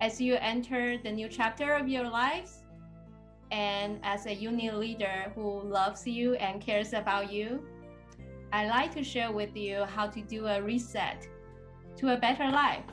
as 0.00 0.20
you 0.20 0.36
enter 0.36 0.96
the 0.98 1.10
new 1.10 1.28
chapter 1.28 1.74
of 1.74 1.88
your 1.88 2.08
lives 2.08 2.62
and 3.50 4.00
as 4.02 4.26
a 4.26 4.34
union 4.34 4.80
leader 4.80 5.30
who 5.34 5.60
loves 5.60 6.06
you 6.06 6.34
and 6.36 6.60
cares 6.60 6.94
about 6.94 7.30
you, 7.30 7.62
I'd 8.52 8.68
like 8.68 8.94
to 8.94 9.04
share 9.04 9.30
with 9.30 9.54
you 9.56 9.84
how 9.84 10.06
to 10.06 10.22
do 10.22 10.46
a 10.46 10.62
reset 10.62 11.28
to 11.96 12.14
a 12.14 12.16
better 12.16 12.48
life. 12.50 12.84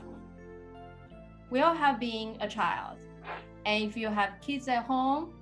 We 1.50 1.62
all 1.62 1.74
have 1.74 2.00
been 2.00 2.38
a 2.42 2.48
child, 2.48 2.98
and 3.66 3.84
if 3.84 3.96
you 3.96 4.10
have 4.10 4.42
kids 4.42 4.68
at 4.68 4.84
home, 4.84 5.34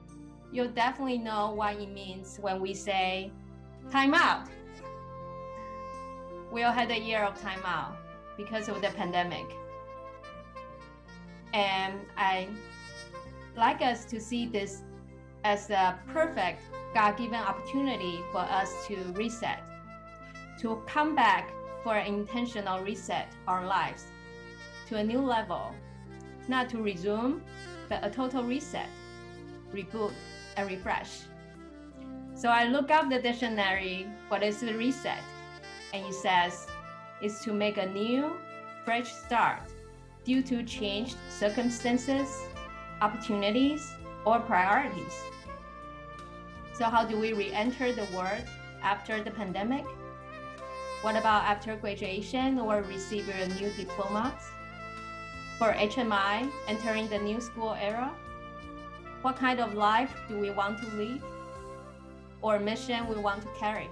you'll 0.52 0.70
definitely 0.70 1.18
know 1.18 1.52
what 1.54 1.77
it 1.77 1.91
means 1.91 2.38
when 2.39 2.61
we 2.61 2.73
say 2.75 3.32
time 3.89 4.13
out. 4.13 4.47
We 6.52 6.63
all 6.63 6.72
had 6.72 6.91
a 6.91 7.00
year 7.00 7.23
of 7.23 7.41
time 7.41 7.62
out 7.66 7.98
because 8.38 8.70
of 8.70 8.82
the 8.82 8.90
pandemic. 8.90 9.45
And 11.55 12.02
I 12.18 12.50
like 13.55 13.82
us 13.82 14.04
to 14.05 14.20
see 14.20 14.46
this 14.46 14.84
as 15.46 15.70
a 15.70 15.98
perfect 16.12 16.62
God 16.94 17.16
given 17.18 17.40
opportunity 17.40 18.20
for 18.34 18.40
us 18.40 18.70
to 18.88 18.98
reset, 19.13 19.63
to 20.60 20.84
come 20.86 21.16
back 21.16 21.54
for 21.82 21.96
an 21.96 22.08
intentional 22.08 22.84
reset 22.84 23.32
our 23.48 23.66
lives 23.66 24.04
to 24.90 24.98
a 24.98 25.04
new 25.04 25.22
level, 25.22 25.73
not 26.49 26.68
to 26.72 26.82
resume, 26.82 27.41
but 27.88 28.04
a 28.04 28.10
total 28.10 28.44
reset, 28.44 28.90
reboot, 29.74 30.12
and 30.58 30.70
refresh. 30.70 31.22
So 32.34 32.49
I 32.49 32.66
look 32.66 32.91
up 32.91 33.10
the 33.10 33.22
dictionary, 33.22 34.08
what 34.27 34.44
is 34.44 34.60
the 34.60 34.74
reset? 34.74 35.24
And 35.94 36.05
it 36.05 36.13
says 36.13 36.68
it's 37.22 37.46
to 37.46 37.54
make 37.54 37.77
a 37.77 37.85
new, 37.85 38.34
fresh 38.84 39.10
start 39.13 39.60
due 40.26 40.41
to 40.41 40.63
changed 40.63 41.15
circumstances, 41.29 42.41
opportunities, 42.99 43.93
or 44.26 44.40
priorities. 44.40 45.15
So 46.73 46.85
how 46.85 47.05
do 47.05 47.17
we 47.17 47.32
re-enter 47.32 47.93
the 47.93 48.07
world 48.13 48.43
after 48.82 49.23
the 49.23 49.32
pandemic? 49.32 49.85
What 51.04 51.15
about 51.15 51.43
after 51.43 51.76
graduation 51.76 52.59
or 52.59 52.82
receiving 52.82 53.35
a 53.35 53.48
new 53.62 53.70
diplomas? 53.77 54.41
For 55.59 55.71
HMI, 55.71 56.51
entering 56.67 57.07
the 57.07 57.20
new 57.20 57.39
school 57.39 57.77
era? 57.79 58.12
What 59.21 59.37
kind 59.37 59.60
of 59.60 59.76
life 59.76 60.13
do 60.27 60.39
we 60.39 60.49
want 60.49 60.79
to 60.82 60.87
live? 60.98 61.23
Or 62.41 62.60
mission 62.60 63.07
we 63.07 63.15
want 63.15 63.43
to 63.43 63.48
carry? 63.57 63.89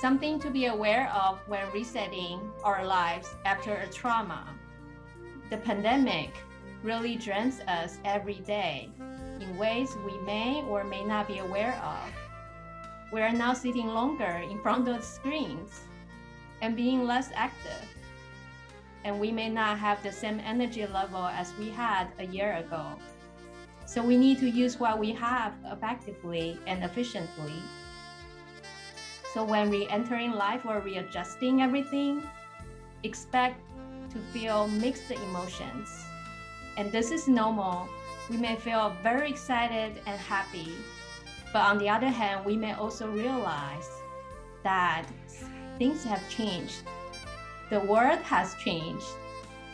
Something 0.00 0.38
to 0.40 0.50
be 0.50 0.66
aware 0.66 1.12
of 1.12 1.38
when 1.46 1.70
resetting 1.72 2.40
our 2.64 2.86
lives 2.86 3.34
after 3.44 3.74
a 3.74 3.88
trauma. 3.88 4.46
The 5.50 5.58
pandemic 5.58 6.30
really 6.82 7.16
drains 7.16 7.60
us 7.68 7.98
every 8.04 8.40
day 8.46 8.88
in 9.40 9.58
ways 9.58 9.96
we 10.06 10.16
may 10.18 10.62
or 10.62 10.84
may 10.84 11.04
not 11.04 11.28
be 11.28 11.38
aware 11.38 11.74
of 11.82 12.20
we 13.12 13.20
are 13.22 13.32
now 13.32 13.52
sitting 13.52 13.88
longer 13.88 14.40
in 14.48 14.60
front 14.60 14.86
of 14.86 15.02
screens 15.02 15.80
and 16.62 16.76
being 16.76 17.04
less 17.04 17.30
active. 17.34 17.84
And 19.02 19.18
we 19.18 19.32
may 19.32 19.48
not 19.48 19.78
have 19.78 20.00
the 20.02 20.12
same 20.12 20.38
energy 20.40 20.86
level 20.86 21.24
as 21.24 21.52
we 21.58 21.70
had 21.70 22.08
a 22.18 22.26
year 22.26 22.56
ago. 22.56 22.86
So 23.84 24.02
we 24.02 24.16
need 24.16 24.38
to 24.38 24.48
use 24.48 24.78
what 24.78 24.98
we 24.98 25.10
have 25.12 25.54
effectively 25.64 26.58
and 26.66 26.84
efficiently. 26.84 27.60
So 29.34 29.42
when 29.42 29.70
re-entering 29.70 30.32
life 30.32 30.64
or 30.64 30.78
readjusting 30.80 31.62
everything, 31.62 32.22
expect 33.02 33.58
to 34.12 34.18
feel 34.32 34.68
mixed 34.68 35.10
emotions. 35.10 36.04
And 36.76 36.90
this 36.92 37.10
is 37.10 37.28
normal. 37.28 37.88
We 38.28 38.36
may 38.36 38.56
feel 38.56 38.94
very 39.02 39.30
excited 39.30 40.00
and 40.06 40.18
happy 40.20 40.72
but 41.52 41.62
on 41.62 41.78
the 41.78 41.88
other 41.88 42.08
hand, 42.08 42.44
we 42.44 42.56
may 42.56 42.74
also 42.74 43.10
realize 43.10 43.88
that 44.62 45.06
things 45.78 46.04
have 46.04 46.22
changed. 46.28 46.82
The 47.70 47.80
world 47.80 48.20
has 48.20 48.54
changed, 48.56 49.06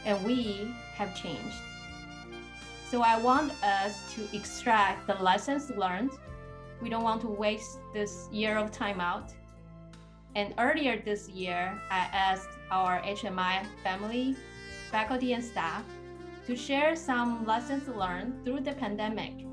and 0.05 0.25
we 0.25 0.75
have 0.94 1.15
changed. 1.15 1.56
So 2.91 3.03
I 3.03 3.19
want 3.19 3.53
us 3.62 4.15
to 4.15 4.37
extract 4.37 5.06
the 5.06 5.15
lessons 5.15 5.71
learned. 5.71 6.12
We 6.81 6.89
don't 6.89 7.03
want 7.03 7.21
to 7.22 7.28
waste 7.28 7.78
this 7.93 8.28
year 8.31 8.56
of 8.56 8.71
time 8.71 9.00
out. 9.00 9.33
And 10.34 10.55
earlier 10.59 11.03
this 11.05 11.28
year, 11.28 11.78
I 11.91 12.09
asked 12.12 12.50
our 12.71 13.00
HMI 13.03 13.66
family, 13.82 14.37
faculty, 14.91 15.32
and 15.32 15.44
staff 15.44 15.84
to 16.47 16.56
share 16.56 16.94
some 16.94 17.44
lessons 17.47 17.88
learned 17.88 18.44
through 18.44 18.60
the 18.60 18.72
pandemic 18.72 19.47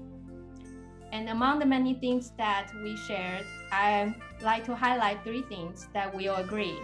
and 1.14 1.30
among 1.30 1.60
the 1.60 1.66
many 1.66 1.94
things 1.94 2.32
that 2.38 2.72
we 2.84 2.98
shared, 2.98 3.46
I 3.72 4.16
like 4.42 4.66
to 4.66 4.74
highlight 4.74 5.24
three 5.24 5.44
things 5.44 5.88
that 5.94 6.14
we 6.14 6.28
all 6.28 6.42
agree. 6.42 6.76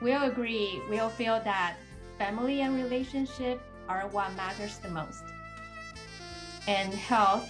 We 0.00 0.14
all 0.14 0.26
agree, 0.26 0.80
we 0.88 0.98
all 0.98 1.10
feel 1.10 1.38
that 1.44 1.76
family 2.16 2.62
and 2.62 2.74
relationship 2.74 3.60
are 3.90 4.08
what 4.08 4.34
matters 4.36 4.78
the 4.78 4.88
most. 4.88 5.22
And 6.66 6.94
health 6.94 7.46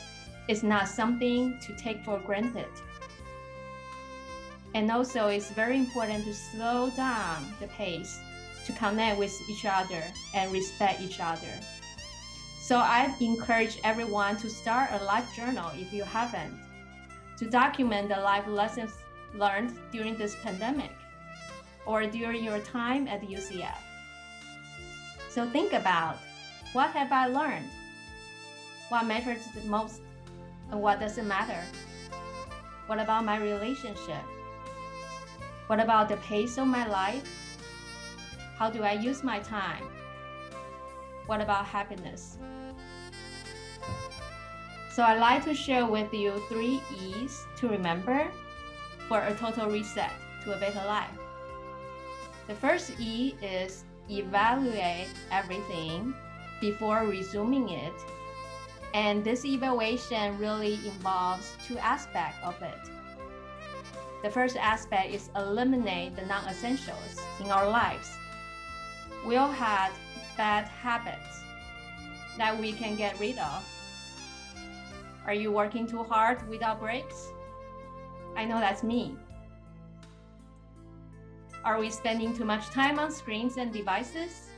is 0.49 0.65
not 0.65 0.89
something 0.89 1.57
to 1.61 1.77
take 1.77 2.05
for 2.05 2.19
granted. 2.19 2.67
And 4.75 4.91
also, 4.91 5.29
it's 5.29 5.51
very 5.51 5.77
important 5.77 6.25
to 6.25 6.35
slow 6.35 6.91
down 6.91 7.53
the 7.61 7.69
pace 7.69 8.19
to 8.67 8.73
connect 8.73 9.19
with 9.19 9.35
each 9.49 9.65
other 9.65 10.03
and 10.35 10.53
respect 10.53 11.01
each 11.01 11.21
other. 11.21 11.49
So 12.61 12.77
I 12.77 13.15
encourage 13.21 13.79
everyone 13.83 14.37
to 14.39 14.51
start 14.51 14.91
a 14.93 15.03
life 15.05 15.35
journal 15.35 15.71
if 15.75 15.91
you 15.91 16.05
haven't, 16.05 16.55
to 17.39 17.49
document 17.49 18.11
the 18.11 18.21
life 18.21 18.47
lessons 18.47 18.93
learned 19.35 19.75
during 19.91 20.17
this 20.17 20.37
pandemic 20.43 20.93
or 21.87 22.05
during 22.05 22.45
your 22.45 22.59
time 22.61 23.09
at 23.09 23.23
UCF. 23.23 23.79
So 25.31 25.49
think 25.49 25.73
about 25.73 26.19
what 26.75 26.91
have 26.91 27.11
I 27.11 27.27
learned? 27.27 27.71
What 28.91 29.07
matters 29.07 29.47
the 29.55 29.67
most 29.69 30.03
and 30.71 30.83
what 30.83 31.01
doesn't 31.01 31.27
matter? 31.27 31.63
What 32.87 32.99
about 32.99 33.25
my 33.25 33.39
relationship? 33.39 34.25
What 35.69 35.81
about 35.81 36.09
the 36.09 36.17
pace 36.17 36.57
of 36.57 36.67
my 36.67 36.87
life? 36.89 37.29
How 38.57 38.71
do 38.71 38.83
I 38.83 38.93
use 38.93 39.23
my 39.23 39.39
time? 39.41 39.85
What 41.27 41.43
about 41.43 41.67
happiness? 41.67 42.39
So 44.91 45.03
I'd 45.03 45.21
like 45.21 45.45
to 45.45 45.53
share 45.53 45.85
with 45.85 46.13
you 46.15 46.43
three 46.49 46.81
E's 46.99 47.47
to 47.59 47.69
remember 47.69 48.29
for 49.09 49.21
a 49.21 49.35
total 49.35 49.69
reset 49.69 50.11
to 50.45 50.57
a 50.57 50.59
better 50.59 50.83
life. 50.87 51.19
The 52.47 52.55
first 52.55 52.99
E 52.99 53.35
is 53.43 53.85
evaluate 54.09 55.09
everything 55.31 56.15
before 56.63 57.05
resuming 57.05 57.69
it. 57.69 57.93
And 58.95 59.23
this 59.23 59.45
evaluation 59.45 60.39
really 60.39 60.81
involves 60.87 61.53
two 61.67 61.77
aspects 61.77 62.39
of 62.43 62.57
it. 62.63 62.98
The 64.23 64.31
first 64.31 64.57
aspect 64.57 65.15
is 65.15 65.31
eliminate 65.37 66.17
the 66.17 66.27
non-essentials 66.27 67.21
in 67.41 67.51
our 67.51 67.69
lives. 67.69 68.11
We 69.27 69.37
all 69.37 69.51
had 69.51 69.91
bad 70.37 70.69
habits 70.69 71.43
that 72.37 72.59
we 72.59 72.73
can 72.73 72.97
get 72.97 73.19
rid 73.19 73.39
of 73.39 73.65
are 75.29 75.35
you 75.35 75.53
working 75.53 75.87
too 75.87 76.03
hard 76.05 76.49
without 76.49 76.81
breaks? 76.81 77.35
I 78.35 78.47
know 78.47 78.61
that's 78.61 78.83
me. 78.83 79.15
Are 81.65 81.79
we 81.79 81.91
spending 81.91 82.35
too 82.35 82.47
much 82.47 82.71
time 82.71 82.99
on 82.99 83.13
screens 83.13 83.59
and 83.59 83.71
devices? 83.71 84.49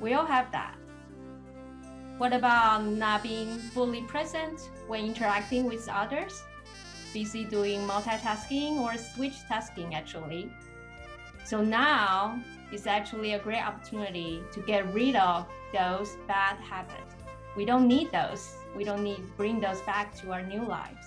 We 0.00 0.14
all 0.14 0.24
have 0.24 0.50
that. 0.52 0.76
What 2.16 2.32
about 2.32 2.86
not 2.86 3.22
being 3.22 3.58
fully 3.58 4.00
present 4.04 4.70
when 4.86 5.04
interacting 5.04 5.66
with 5.66 5.86
others? 5.90 6.42
Busy 7.16 7.44
doing 7.44 7.80
multitasking 7.80 8.72
or 8.76 8.98
switch 8.98 9.36
tasking, 9.48 9.94
actually. 9.94 10.52
So 11.46 11.64
now 11.64 12.38
is 12.70 12.86
actually 12.86 13.32
a 13.32 13.38
great 13.38 13.62
opportunity 13.62 14.42
to 14.52 14.60
get 14.60 14.92
rid 14.92 15.16
of 15.16 15.46
those 15.72 16.18
bad 16.28 16.56
habits. 16.58 17.14
We 17.56 17.64
don't 17.64 17.88
need 17.88 18.12
those 18.12 18.56
we 18.76 18.84
don't 18.84 19.02
need 19.02 19.22
bring 19.36 19.58
those 19.60 19.80
back 19.82 20.14
to 20.16 20.32
our 20.32 20.42
new 20.42 20.62
lives. 20.62 21.06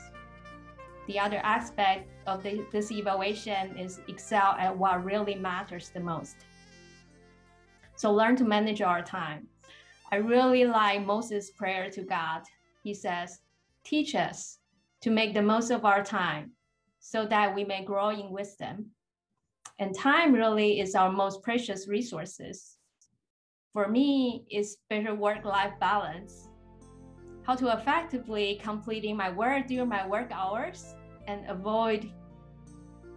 The 1.07 1.19
other 1.19 1.37
aspect 1.37 2.09
of 2.27 2.43
the, 2.43 2.65
this 2.71 2.91
evaluation 2.91 3.77
is 3.77 3.99
excel 4.07 4.55
at 4.59 4.75
what 4.75 5.03
really 5.03 5.35
matters 5.35 5.89
the 5.89 5.99
most. 5.99 6.35
So 7.95 8.11
learn 8.11 8.35
to 8.37 8.43
manage 8.43 8.81
our 8.81 9.01
time. 9.01 9.47
I 10.11 10.17
really 10.17 10.65
like 10.65 11.05
Moses' 11.05 11.51
prayer 11.51 11.89
to 11.91 12.01
God. 12.01 12.41
He 12.83 12.93
says, 12.93 13.41
teach 13.83 14.15
us 14.15 14.58
to 15.01 15.09
make 15.09 15.33
the 15.33 15.41
most 15.41 15.71
of 15.71 15.85
our 15.85 16.03
time 16.03 16.51
so 16.99 17.25
that 17.25 17.55
we 17.55 17.63
may 17.63 17.83
grow 17.83 18.09
in 18.09 18.29
wisdom. 18.31 18.91
And 19.79 19.95
time 19.95 20.33
really 20.33 20.79
is 20.79 20.95
our 20.95 21.11
most 21.11 21.41
precious 21.41 21.87
resources. 21.87 22.77
for 23.73 23.87
me, 23.87 24.43
it's 24.49 24.77
better 24.89 25.13
work-life 25.15 25.73
balance. 25.79 26.49
How 27.43 27.55
to 27.55 27.73
effectively 27.73 28.59
completing 28.61 29.15
my 29.15 29.29
work 29.31 29.67
during 29.67 29.89
my 29.89 30.07
work 30.07 30.29
hours 30.31 30.95
and 31.27 31.47
avoid 31.47 32.11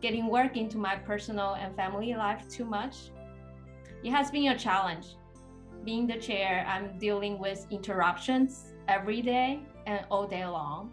getting 0.00 0.26
work 0.26 0.56
into 0.56 0.78
my 0.78 0.96
personal 0.96 1.54
and 1.54 1.74
family 1.74 2.14
life 2.14 2.48
too 2.48 2.64
much. 2.64 3.10
It 4.04 4.10
has 4.10 4.30
been 4.30 4.48
a 4.48 4.58
challenge. 4.58 5.16
Being 5.84 6.06
the 6.06 6.18
chair, 6.18 6.66
I'm 6.68 6.98
dealing 6.98 7.38
with 7.38 7.66
interruptions 7.70 8.72
every 8.88 9.22
day 9.22 9.60
and 9.86 10.04
all 10.10 10.26
day 10.26 10.46
long, 10.46 10.92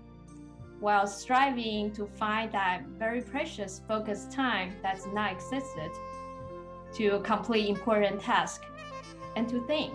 while 0.79 1.05
striving 1.05 1.91
to 1.91 2.05
find 2.05 2.51
that 2.51 2.83
very 2.97 3.21
precious 3.21 3.81
focused 3.87 4.31
time 4.31 4.73
that's 4.81 5.05
not 5.07 5.31
existed 5.31 5.91
to 6.93 7.19
complete 7.19 7.69
important 7.69 8.21
tasks 8.21 8.65
and 9.35 9.47
to 9.49 9.65
think. 9.67 9.93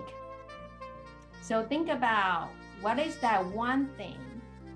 So 1.41 1.63
think 1.63 1.89
about 1.89 2.49
what 2.81 2.99
is 2.99 3.17
that 3.17 3.45
one 3.45 3.89
thing 3.97 4.17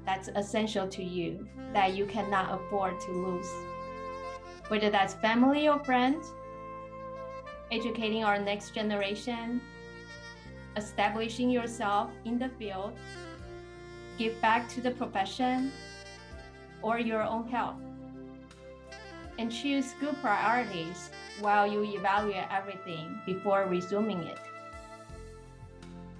that's 0.05 0.29
essential 0.29 0.87
to 0.87 1.03
you 1.03 1.47
that 1.73 1.93
you 1.93 2.05
cannot 2.05 2.59
afford 2.59 2.99
to 3.01 3.11
lose. 3.11 3.49
Whether 4.67 4.89
that's 4.89 5.13
family 5.15 5.67
or 5.67 5.79
friends, 5.83 6.31
educating 7.71 8.23
our 8.23 8.39
next 8.39 8.73
generation, 8.73 9.61
establishing 10.75 11.49
yourself 11.49 12.09
in 12.25 12.39
the 12.39 12.49
field, 12.57 12.93
give 14.17 14.39
back 14.41 14.67
to 14.69 14.81
the 14.81 14.91
profession, 14.91 15.71
or 16.81 16.99
your 16.99 17.23
own 17.23 17.47
health. 17.47 17.77
And 19.37 19.51
choose 19.51 19.93
good 19.99 20.15
priorities 20.21 21.09
while 21.39 21.65
you 21.65 21.83
evaluate 21.83 22.45
everything 22.51 23.19
before 23.25 23.65
resuming 23.65 24.19
it. 24.23 24.39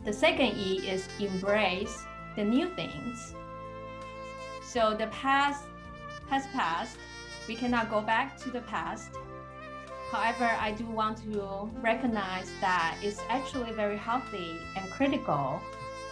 The 0.06 0.14
second 0.14 0.58
E 0.58 0.90
is 0.90 1.08
embrace 1.20 2.06
the 2.36 2.44
new 2.44 2.70
things. 2.70 3.34
So 4.64 4.94
the 4.94 5.08
past 5.08 5.66
has 6.30 6.48
passed. 6.48 6.98
We 7.48 7.56
cannot 7.56 7.90
go 7.90 8.02
back 8.02 8.38
to 8.42 8.50
the 8.50 8.62
past. 8.62 9.10
However, 10.12 10.50
I 10.60 10.72
do 10.72 10.86
want 10.86 11.18
to 11.24 11.70
recognize 11.82 12.50
that 12.62 12.98
it's 13.02 13.22
actually 13.30 13.72
very 13.74 13.98
healthy 13.98 14.60
and 14.76 14.90
critical 14.92 15.62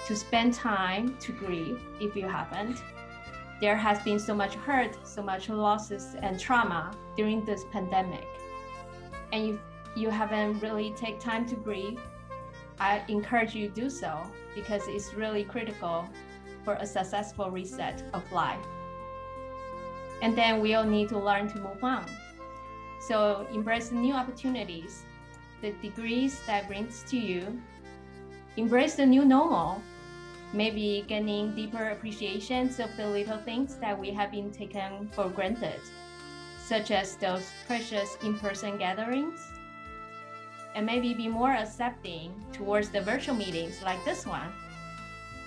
to 0.08 0.16
spend 0.16 0.54
time 0.54 1.18
to 1.20 1.32
grieve 1.32 1.80
if 2.00 2.16
you 2.16 2.28
haven't. 2.28 2.78
There 3.60 3.76
has 3.76 4.00
been 4.04 4.20
so 4.20 4.36
much 4.36 4.54
hurt, 4.56 4.96
so 5.08 5.24
much 5.24 5.50
losses 5.50 6.16
and 6.22 6.40
trauma 6.40 6.92
during 7.16 7.44
this 7.44 7.66
pandemic. 7.72 8.28
And 9.32 9.56
if 9.56 9.60
you 9.96 10.10
haven't 10.10 10.60
really 10.60 10.92
take 10.92 11.20
time 11.20 11.46
to 11.48 11.56
grieve, 11.56 12.00
I 12.80 13.04
encourage 13.08 13.56
you 13.56 13.70
to 13.70 13.74
do 13.74 13.90
so 13.90 14.22
because 14.54 14.84
it's 14.88 15.14
really 15.16 15.44
critical 15.44 16.08
for 16.64 16.76
a 16.76 16.86
successful 16.86 17.50
reset 17.50 18.04
of 18.14 18.32
life. 18.32 18.64
And 20.22 20.38
then 20.38 20.62
we 20.62 20.76
all 20.76 20.84
need 20.84 21.10
to 21.10 21.20
learn 21.20 21.48
to 21.50 21.60
move 21.60 21.84
on. 21.84 22.06
So 23.00 23.48
embrace 23.52 23.90
the 23.90 23.96
new 23.96 24.14
opportunities, 24.14 25.04
the 25.62 25.72
degrees 25.82 26.40
that 26.46 26.68
brings 26.68 27.04
to 27.10 27.18
you. 27.18 27.60
Embrace 28.58 28.96
the 28.96 29.06
new 29.06 29.26
normal, 29.26 29.82
maybe 30.54 31.04
gaining 31.08 31.54
deeper 31.56 31.90
appreciations 31.90 32.80
of 32.80 32.96
the 32.98 33.08
little 33.08 33.38
things 33.40 33.76
that 33.78 33.98
we 33.98 34.12
have 34.12 34.32
been 34.32 34.52
taken 34.52 35.10
for 35.12 35.30
granted, 35.30 35.80
such 36.58 36.92
as 36.92 37.16
those 37.18 37.52
precious 37.66 38.18
in-person 38.24 38.78
gatherings, 38.78 39.52
and 40.76 40.86
maybe 40.86 41.14
be 41.14 41.28
more 41.28 41.52
accepting 41.52 42.34
towards 42.54 42.90
the 42.90 43.02
virtual 43.02 43.36
meetings 43.36 43.82
like 43.84 44.04
this 44.06 44.26
one. 44.26 44.52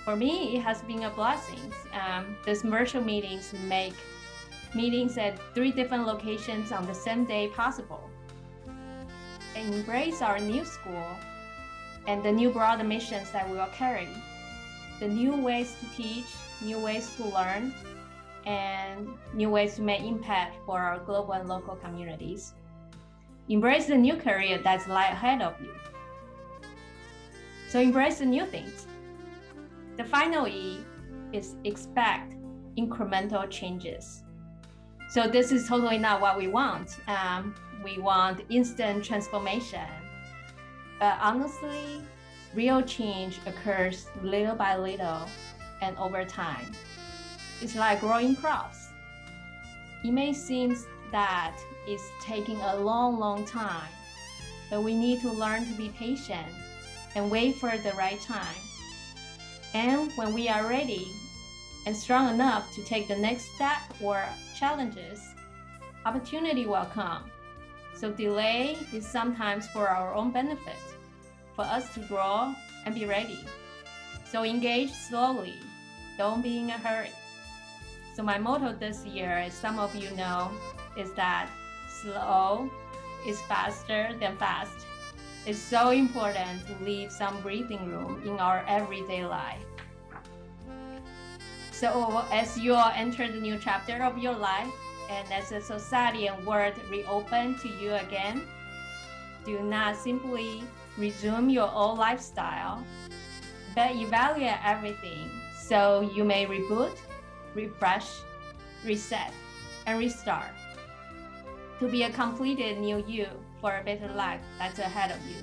For 0.05 0.17
me, 0.17 0.57
it 0.57 0.61
has 0.63 0.83
been 0.83 1.05
a 1.05 1.11
blessing. 1.11 1.73
Um, 1.93 2.37
these 2.45 2.63
virtual 2.63 3.03
meetings 3.03 3.53
make 3.69 3.95
meetings 4.75 5.19
at 5.19 5.39
three 5.55 5.73
different 5.73 6.07
locations 6.07 6.73
on 6.73 6.87
the 6.87 6.95
same 6.95 7.25
day 7.25 7.49
possible. 7.49 8.09
Embrace 9.55 10.23
our 10.23 10.39
new 10.39 10.65
school 10.65 11.07
and 12.07 12.23
the 12.23 12.33
new 12.33 12.51
broader 12.51 12.85
missions 12.85 13.31
that 13.31 13.49
we 13.49 13.57
will 13.57 13.67
carry, 13.67 14.09
the 15.01 15.09
new 15.09 15.35
ways 15.35 15.75
to 15.81 15.97
teach, 15.97 16.27
new 16.63 16.79
ways 16.79 17.17
to 17.17 17.25
learn, 17.25 17.75
and 18.47 19.09
new 19.35 19.51
ways 19.51 19.75
to 19.77 19.83
make 19.83 20.03
impact 20.03 20.57
for 20.65 20.79
our 20.79 20.99
global 21.01 21.33
and 21.33 21.49
local 21.49 21.75
communities. 21.77 22.53
Embrace 23.49 23.87
the 23.87 23.97
new 23.97 24.17
career 24.17 24.61
that's 24.63 24.87
lie 24.87 25.09
ahead 25.09 25.43
of 25.43 25.61
you. 25.61 25.75
So 27.69 27.81
embrace 27.81 28.19
the 28.19 28.27
new 28.27 28.47
things. 28.47 28.87
The 29.97 30.05
final 30.05 30.47
E 30.47 30.85
is 31.33 31.57
expect 31.65 32.35
incremental 32.77 33.49
changes. 33.51 34.23
So 35.11 35.27
this 35.27 35.51
is 35.51 35.67
totally 35.67 35.99
not 35.99 36.21
what 36.21 36.39
we 36.39 36.47
want. 36.47 36.99
Um, 37.09 37.55
we 37.83 37.99
want 37.99 38.43
instant 38.51 39.05
transformation. 39.05 39.89
But 40.99 41.19
honestly, 41.21 42.03
real 42.55 42.83
change 42.83 43.39
occurs 43.47 44.07
little 44.23 44.55
by 44.55 44.77
little 44.77 45.29
and 45.83 45.97
over 45.99 46.25
time. 46.25 46.73
It's 47.61 47.77
like 47.77 48.01
growing 48.01 48.37
crops. 48.37 48.89
It 50.05 50.13
may 50.13 50.33
seem 50.33 50.77
that 51.13 51.57
it's 51.87 52.11
taking 52.21 52.57
a 52.61 52.77
long, 52.77 53.19
long 53.19 53.45
time, 53.45 53.89
but 54.71 54.83
we 54.83 54.95
need 54.95 55.21
to 55.21 55.31
learn 55.31 55.67
to 55.67 55.73
be 55.77 55.91
patient 55.91 56.47
and 57.15 57.31
wait 57.31 57.57
for 57.57 57.77
the 57.77 57.93
right 57.93 58.21
time. 58.21 58.57
And 59.75 60.11
when 60.13 60.33
we 60.33 60.49
are 60.49 60.67
ready, 60.67 61.07
and 61.87 61.97
strong 61.97 62.35
enough 62.35 62.73
to 62.75 62.85
take 62.85 63.09
the 63.09 63.17
next 63.17 63.55
step 63.55 63.81
or 64.03 64.23
challenges, 64.59 65.21
opportunity 66.05 66.67
will 66.67 66.85
come. 66.87 67.31
So 67.95 68.11
delay 68.11 68.77
is 68.93 69.07
sometimes 69.07 69.67
for 69.69 69.89
our 69.89 70.15
own 70.15 70.31
benefit, 70.31 70.77
for 71.61 71.67
us 71.67 71.93
to 71.93 72.01
grow 72.01 72.55
and 72.87 72.95
be 72.95 73.05
ready. 73.05 73.39
So 74.25 74.45
engage 74.45 74.93
slowly, 74.93 75.61
don't 76.17 76.41
be 76.41 76.57
in 76.57 76.71
a 76.71 76.79
hurry. 76.79 77.13
So 78.15 78.23
my 78.23 78.39
motto 78.39 78.73
this 78.73 79.05
year, 79.05 79.29
as 79.29 79.53
some 79.53 79.79
of 79.79 79.95
you 79.95 80.11
know, 80.17 80.51
is 80.97 81.13
that 81.21 81.51
slow 82.01 82.71
is 83.27 83.39
faster 83.43 84.17
than 84.19 84.39
fast. 84.39 84.87
It's 85.45 85.59
so 85.59 85.91
important 85.91 86.67
to 86.67 86.83
leave 86.83 87.13
some 87.13 87.43
breathing 87.43 87.85
room 87.93 88.23
in 88.25 88.41
our 88.41 88.65
everyday 88.67 89.27
life. 89.27 89.61
So 91.73 92.25
as 92.33 92.59
you 92.59 92.73
all 92.73 92.93
enter 92.95 93.31
the 93.31 93.41
new 93.41 93.59
chapter 93.59 94.03
of 94.03 94.17
your 94.17 94.35
life, 94.35 94.73
and 95.11 95.31
as 95.31 95.51
the 95.51 95.61
society 95.61 96.29
and 96.29 96.47
world 96.47 96.75
reopen 96.89 97.59
to 97.59 97.69
you 97.69 97.93
again, 97.95 98.49
do 99.45 99.63
not 99.63 99.97
simply 99.97 100.63
resume 100.97 101.49
your 101.49 101.71
old 101.73 101.99
lifestyle, 101.99 102.85
but 103.75 103.95
evaluate 103.95 104.59
everything 104.65 105.31
so 105.59 106.01
you 106.15 106.25
may 106.25 106.47
reboot, 106.47 106.97
refresh, 107.55 108.09
reset, 108.85 109.33
and 109.87 109.99
restart 109.99 110.51
to 111.79 111.89
be 111.89 112.03
a 112.03 112.11
completed 112.11 112.79
new 112.79 113.03
you 113.09 113.27
for 113.61 113.79
a 113.79 113.85
better 113.85 114.09
life 114.15 114.41
that's 114.59 114.79
ahead 114.79 115.11
of 115.11 115.19
you. 115.27 115.43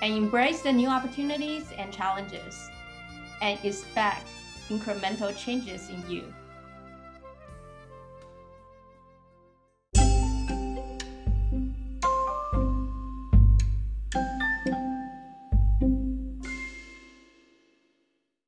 And 0.00 0.14
embrace 0.14 0.62
the 0.62 0.72
new 0.72 0.88
opportunities 0.88 1.70
and 1.76 1.92
challenges 1.92 2.70
and 3.42 3.58
expect 3.62 4.26
incremental 4.68 5.36
changes 5.36 5.90
in 5.90 6.02
you. 6.10 6.24